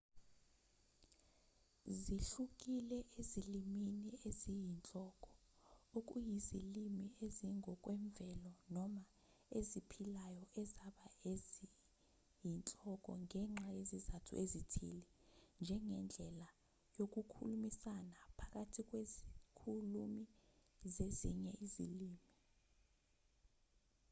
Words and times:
zihlukile 2.01 2.97
ezilimini 3.19 4.11
eziyinhloko 4.29 5.29
okuyizilimi 5.97 7.05
ezingokwemvelo 7.25 8.51
noma 8.75 9.03
eziphilayo 9.57 10.43
ezaba 10.61 11.05
eziyinhloko 11.31 13.09
ngenxa 13.23 13.67
yezizathu 13.77 14.31
ezithile 14.43 15.05
njengendlela 15.61 16.47
yokukhulumisana 16.97 18.17
phakathi 18.37 18.81
kwezikhulumi 18.89 20.25
zezinye 20.93 21.51
izilimi 21.65 22.21